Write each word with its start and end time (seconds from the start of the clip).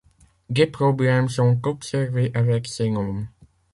Des 0.49 0.65
problèmes 0.65 1.29
sont 1.29 1.59
observés 1.67 2.31
avec 2.33 2.65
ces 2.65 2.89
noms. 2.89 3.27